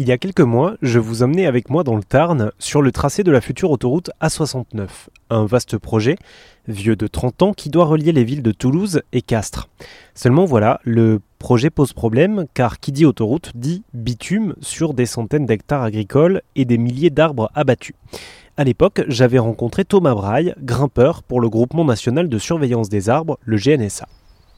[0.00, 2.92] Il y a quelques mois, je vous emmenais avec moi dans le Tarn sur le
[2.92, 4.86] tracé de la future autoroute A69,
[5.28, 6.14] un vaste projet,
[6.68, 9.68] vieux de 30 ans, qui doit relier les villes de Toulouse et Castres.
[10.14, 15.46] Seulement voilà, le projet pose problème car qui dit autoroute dit bitume sur des centaines
[15.46, 17.96] d'hectares agricoles et des milliers d'arbres abattus.
[18.56, 23.36] À l'époque, j'avais rencontré Thomas Braille, grimpeur pour le groupement national de surveillance des arbres,
[23.44, 24.06] le GNSA.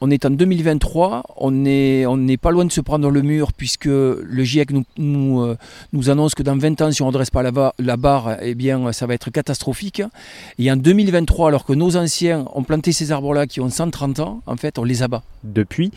[0.03, 4.43] On est en 2023, on n'est pas loin de se prendre le mur puisque le
[4.43, 5.55] GIEC euh,
[5.93, 8.55] nous annonce que dans 20 ans, si on ne redresse pas la, la, barre, eh
[8.93, 10.01] ça va être catastrophique.
[10.57, 14.41] Et en 2023, alors que nos anciens ont planté ces arbres-là qui ont 130 ans,
[14.47, 15.21] en fait, on les abat.
[15.43, 15.91] Depuis,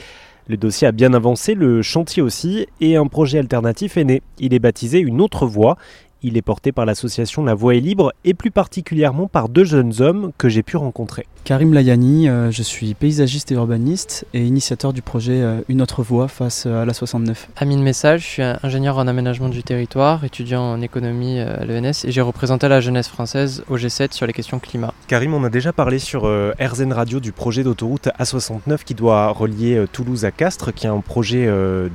[0.48, 4.21] le dossier a bien avancé, le chantier aussi, et un projet alternatif est né.
[4.38, 5.79] Il est baptisé Une autre voie
[6.24, 9.92] il est porté par l'association La Voix est libre et plus particulièrement par deux jeunes
[10.01, 11.27] hommes que j'ai pu rencontrer.
[11.45, 16.02] Karim Layani, euh, je suis paysagiste et urbaniste et initiateur du projet euh, Une autre
[16.02, 17.51] voie face euh, à la 69.
[17.56, 22.12] Amine Message, je suis ingénieur en aménagement du territoire, étudiant en économie à l'ENS et
[22.12, 24.95] j'ai représenté la jeunesse française au G7 sur les questions climat.
[25.06, 29.84] Karim, on a déjà parlé sur RZN Radio du projet d'autoroute A69 qui doit relier
[29.93, 31.46] Toulouse à Castres, qui est un projet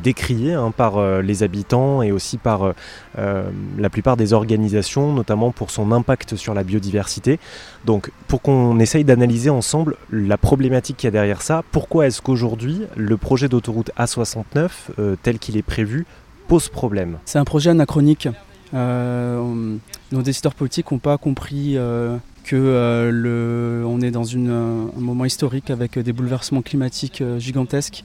[0.03, 2.73] décrié hein, par les habitants et aussi par
[3.15, 7.39] la plupart des organisations, notamment pour son impact sur la biodiversité.
[7.85, 12.21] Donc pour qu'on essaye d'analyser ensemble la problématique qu'il y a derrière ça, pourquoi est-ce
[12.21, 16.05] qu'aujourd'hui le projet d'autoroute A69 euh, tel qu'il est prévu
[16.47, 17.17] pose problème?
[17.25, 18.27] C'est un projet anachronique.
[18.75, 19.77] Euh,
[20.11, 25.71] nos décideurs politiques n'ont pas compris euh, que le, on est dans un moment historique
[25.71, 28.03] avec des bouleversements climatiques gigantesques,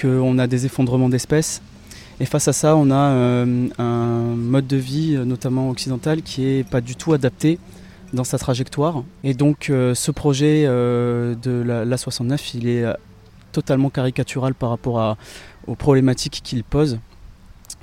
[0.00, 1.60] qu'on a des effondrements d'espèces
[2.20, 6.64] et face à ça, on a euh, un mode de vie, notamment occidental, qui n'est
[6.64, 7.58] pas du tout adapté
[8.12, 9.04] dans sa trajectoire.
[9.22, 12.84] Et donc euh, ce projet euh, de l'A69, il est
[13.52, 15.16] totalement caricatural par rapport
[15.66, 16.98] aux problématiques qu'il pose.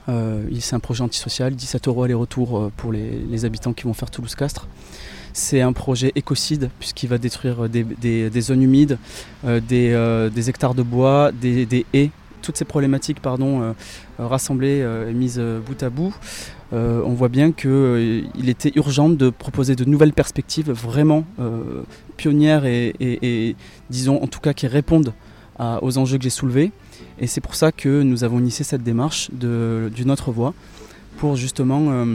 [0.08, 4.68] c'est un projet antisocial, 17 euros aller-retour pour les, habitants qui vont faire Toulouse-Castres.
[5.34, 8.98] C'est un projet écocide puisqu'il va détruire des, zones humides,
[9.44, 12.12] des, hectares de bois, des haies
[12.46, 13.74] toutes ces problématiques euh, euh,
[14.20, 16.14] rassemblées euh, et mises bout à bout,
[16.72, 21.24] on voit bien qu'il était urgent de proposer de nouvelles perspectives vraiment
[22.18, 23.56] pionnières et,
[23.90, 25.14] disons en tout cas qui répondent
[25.58, 26.74] aux enjeux que j'ai soulevés.
[27.18, 30.54] Et c'est pour ça que nous avons initié cette démarche d'une autre voie
[31.18, 32.06] pour justement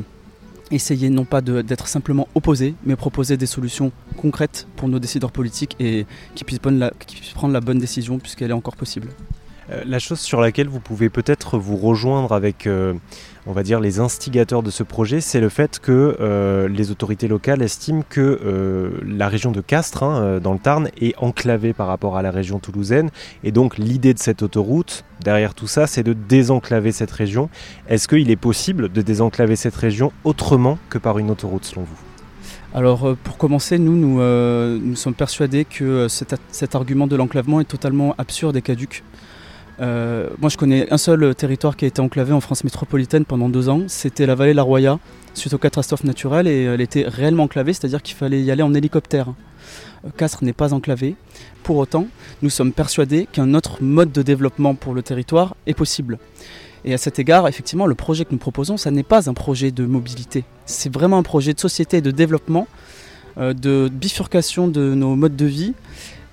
[0.70, 5.74] essayer non pas d'être simplement opposés, mais proposer des solutions concrètes pour nos décideurs politiques
[5.80, 6.04] et
[6.34, 9.08] qui puissent prendre la bonne décision puisqu'elle est encore possible.
[9.70, 12.94] Euh, la chose sur laquelle vous pouvez peut-être vous rejoindre avec, euh,
[13.46, 17.28] on va dire, les instigateurs de ce projet, c'est le fait que euh, les autorités
[17.28, 22.16] locales estiment que la région de Castres, hein, dans le Tarn, est enclavée par rapport
[22.16, 23.10] à la région toulousaine.
[23.44, 27.48] Et donc l'idée de cette autoroute, derrière tout ça, c'est de désenclaver cette région.
[27.88, 31.96] Est-ce qu'il est possible de désenclaver cette région autrement que par une autoroute, selon vous?
[32.72, 38.56] Alors pour commencer, nous, nous, sommes persuadés que cet argument de l'enclavement est totalement absurde
[38.56, 39.02] et caduque.
[39.80, 43.48] Euh, moi, je connais un seul territoire qui a été enclavé en France métropolitaine pendant
[43.48, 43.82] deux ans.
[43.86, 44.98] C'était la vallée de la Roya,
[45.34, 48.74] suite aux catastrophes naturelles, et elle était réellement enclavée, c'est-à-dire qu'il fallait y aller en
[48.74, 49.28] hélicoptère.
[50.04, 51.16] Euh, Castres n'est pas enclavé.
[51.62, 52.06] Pour autant,
[52.42, 56.18] nous sommes persuadés qu'un autre mode de développement pour le territoire est possible.
[56.84, 59.70] Et à cet égard, effectivement, le projet que nous proposons, ça n'est pas un projet
[59.70, 60.44] de mobilité.
[60.66, 62.66] C'est vraiment un projet de société de développement,
[63.38, 65.74] euh, de bifurcation de nos modes de vie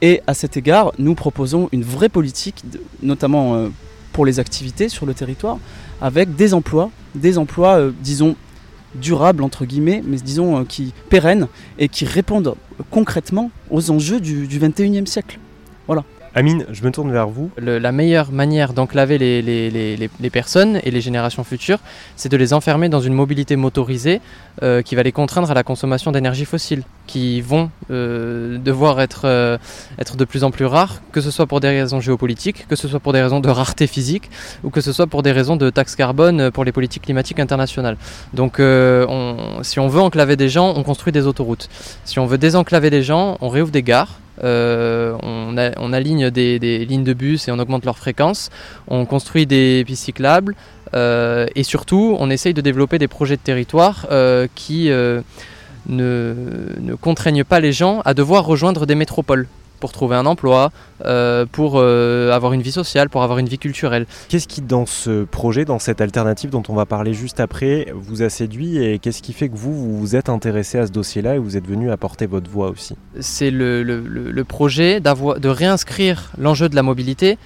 [0.01, 2.63] et à cet égard, nous proposons une vraie politique,
[3.01, 3.69] notamment euh,
[4.13, 5.57] pour les activités sur le territoire,
[6.01, 8.35] avec des emplois, des emplois, euh, disons,
[8.95, 11.47] durables, entre guillemets, mais disons, euh, qui pérennes
[11.79, 12.55] et qui répondent
[12.91, 15.39] concrètement aux enjeux du, du 21e siècle.
[15.87, 16.03] Voilà.
[16.37, 17.49] Amine, je me tourne vers vous.
[17.57, 21.79] la meilleure manière d'enclaver les, personnes et les générations futures,
[22.15, 24.21] c'est de les enfermer dans une mobilité motorisée
[24.61, 29.21] euh, qui va les contraindre à la consommation d'énergie fossile, qui vont euh, devoir être,
[29.25, 29.57] euh,
[29.97, 32.87] être de plus en plus rares, que ce soit pour des raisons géopolitiques, que ce
[32.87, 34.29] soit pour des raisons de rareté physique,
[34.63, 37.97] ou que ce soit pour des raisons de taxe carbone pour les politiques climatiques internationales.
[38.35, 38.61] Donc
[39.63, 41.67] si on veut enclaver des gens, on construit des autoroutes.
[42.05, 47.03] Si on veut désenclaver des gens, on réouvre des gares euh, on, aligne des, lignes
[47.03, 48.49] de bus et on augmente leur fréquence.
[48.87, 50.55] On construit des pistes cyclables.
[50.93, 55.21] Euh, et surtout, on essaye de développer des projets de territoire euh, qui ne,
[55.87, 59.47] ne contraignent pas les gens à devoir rejoindre des métropoles
[59.79, 60.71] pour trouver un emploi,
[61.05, 64.05] euh, pour euh, avoir une vie sociale, pour avoir une vie culturelle.
[64.29, 68.21] Qu'est-ce qui, dans ce projet, dans cette alternative dont on va parler juste après, vous
[68.21, 71.35] a séduit et qu'est-ce qui fait que vous, vous, vous êtes intéressé à ce dossier-là
[71.35, 72.95] et vous êtes venu apporter votre voix aussi?
[73.19, 77.37] C'est le, le, le, projet de réinscrire l'enjeu de la mobilité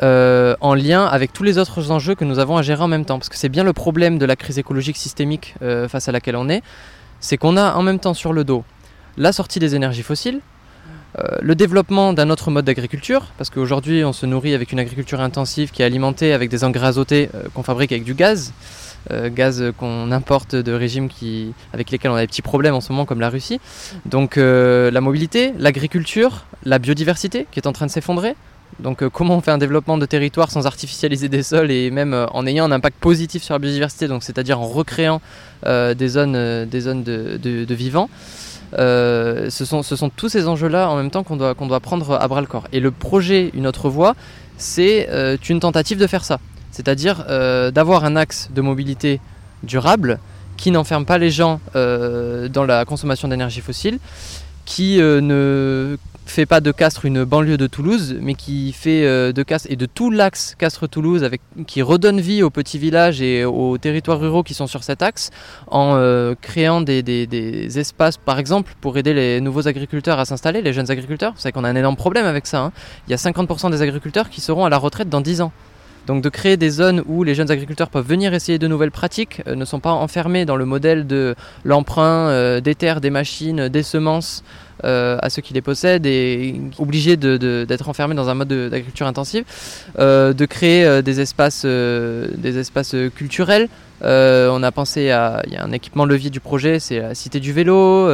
[0.00, 3.18] en lien avec tous les autres enjeux que nous avons à gérer en même temps.
[3.18, 5.54] Parce que c'est bien le problème de la crise écologique systémique
[5.88, 6.62] face à laquelle on est,
[7.20, 8.64] c'est qu'on a en même temps sur le dos
[9.16, 10.40] la sortie des énergies fossiles,
[11.18, 15.20] euh, le développement d'un autre mode d'agriculture, parce qu'aujourd'hui on se nourrit avec une agriculture
[15.20, 18.54] intensive qui est alimentée avec des engrais azotés euh, qu'on fabrique avec du gaz,
[19.10, 22.80] euh, gaz qu'on importe de régimes qui, avec lesquels on a des petits problèmes en
[22.80, 23.60] ce moment comme la Russie.
[24.06, 28.34] Donc la mobilité, l'agriculture, la biodiversité qui est en train de s'effondrer.
[28.80, 32.46] Donc comment on fait un développement de territoire sans artificialiser des sols et même en
[32.46, 35.20] ayant un impact positif sur la biodiversité, donc c'est-à-dire en recréant
[35.66, 38.08] des zones, des zones de, de vivants.
[38.78, 42.26] Euh, ce, sont, tous ces enjeux-là en même temps qu'on doit, qu'on doit prendre à
[42.28, 42.66] bras le corps.
[42.72, 44.14] Et le projet Une autre voie,
[44.56, 46.38] c'est euh, une tentative de faire ça.
[46.70, 49.20] C'est-à-dire euh, d'avoir un axe de mobilité
[49.62, 50.18] durable
[50.56, 53.98] qui n'enferme pas les gens dans la consommation d'énergie fossile,
[54.64, 55.96] qui ne
[56.26, 59.76] fait pas de Castres une banlieue de Toulouse, mais qui fait euh, de Castres et
[59.76, 64.42] de tout l'axe Castres-Toulouse, avec, qui redonne vie aux petits villages et aux territoires ruraux
[64.42, 65.30] qui sont sur cet axe,
[65.68, 70.72] en euh, créant des, espaces, par exemple, pour aider les nouveaux agriculteurs à s'installer, les
[70.72, 71.32] jeunes agriculteurs.
[71.32, 72.60] Vous savez qu'on a un énorme problème avec ça.
[72.60, 72.72] Hein.
[73.08, 75.52] Il y a 50% des agriculteurs qui seront à la retraite dans 10 ans.
[76.06, 79.42] Donc de créer des zones où les jeunes agriculteurs peuvent venir essayer de nouvelles pratiques,
[79.46, 81.34] euh, ne sont pas enfermés dans le modèle de
[81.64, 84.42] l'emprunt des terres, des machines, des semences,
[84.84, 89.44] euh, à ceux qui les possèdent et obligés d'être enfermés dans un mode d'agriculture intensive,
[90.00, 93.68] euh, de créer euh, des espaces, des espaces culturels.
[94.00, 97.38] on a pensé à, il y a un équipement levier du projet, c'est la cité
[97.38, 98.10] du vélo.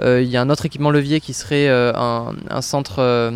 [0.00, 3.32] il y a un autre équipement levier qui serait un, centre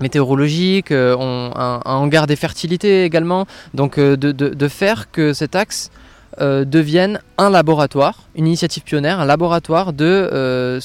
[0.00, 3.46] météorologique, un, hangar des fertilités également.
[3.74, 5.90] Donc de, de, faire que cet axe
[6.38, 10.78] devienne un laboratoire, une initiative pionnière, un laboratoire de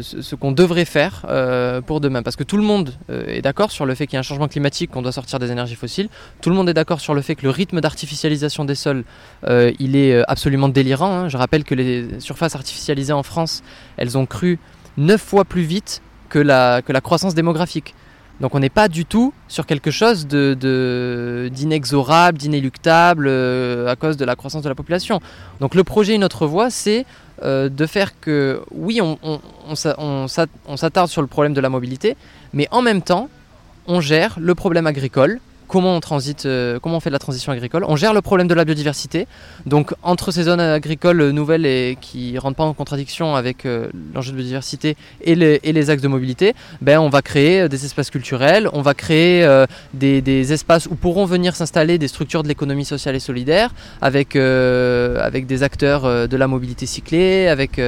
[0.00, 2.22] ce qu'on devrait faire euh, pour demain.
[2.22, 4.24] Parce que tout le monde euh, est d'accord sur le fait qu'il y a un
[4.24, 6.08] changement climatique, qu'on doit sortir des énergies fossiles.
[6.40, 9.04] Tout le monde est d'accord sur le fait que le rythme d'artificialisation des sols,
[9.46, 11.12] euh, il est absolument délirant.
[11.12, 11.28] Hein.
[11.28, 13.62] Je rappelle que les surfaces artificialisées en France,
[13.96, 14.58] elles ont cru
[14.96, 17.94] 9 fois plus vite que la, croissance démographique.
[18.40, 24.34] Donc on n'est pas du tout sur quelque chose d'inexorable, d'inéluctable à cause de la
[24.34, 25.20] croissance de la population.
[25.60, 27.04] Donc le projet Une autre voie, c'est
[27.42, 32.16] euh, de faire que, oui, on, s'attarde sur le problème de la mobilité,
[32.52, 33.30] mais en même temps,
[33.86, 37.52] on gère le problème agricole, comment on transite, euh, comment on fait de la transition
[37.52, 37.84] agricole.
[37.86, 39.26] On gère le problème de la biodiversité.
[39.66, 44.32] Donc entre ces zones agricoles nouvelles et qui rentrent pas en contradiction avec euh, l'enjeu
[44.32, 48.82] de biodiversité et les, axes de mobilité, ben, on va créer des espaces culturels, on
[48.82, 49.46] va créer
[49.94, 53.70] des, espaces où pourront venir s'installer des structures de l'économie sociale et solidaire
[54.00, 57.80] avec, avec des acteurs de la mobilité cyclée, avec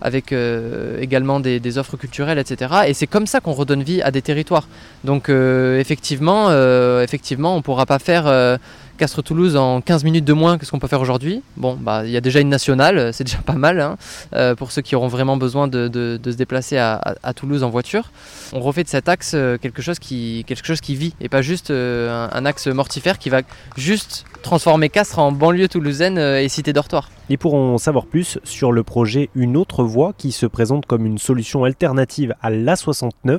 [0.00, 2.74] avec euh, également des, offres culturelles, etc.
[2.86, 4.68] Et c'est comme ça qu'on redonne vie à des territoires.
[5.04, 8.58] Donc euh, effectivement, euh, effectivement, on ne pourra pas faire
[8.96, 11.42] Castres-Toulouse en 15 minutes de moins que ce qu'on peut faire aujourd'hui.
[11.56, 14.82] Bon, bah, il y a déjà une nationale, c'est déjà pas mal hein, pour ceux
[14.82, 18.10] qui auront vraiment besoin de, se déplacer à, Toulouse en voiture.
[18.52, 21.70] On refait de cet axe quelque chose qui, quelque chose qui vit et pas juste
[21.70, 23.42] un, axe mortifère qui va
[23.76, 27.10] juste transformer Castres en banlieue toulousaine et cité dortoir.
[27.28, 31.18] Ils pourront savoir plus sur le projet Une autre voie qui se présente comme une
[31.18, 33.38] solution alternative à l'A69.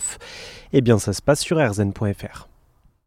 [0.73, 2.47] Eh bien, ça se passe sur rzn.fr.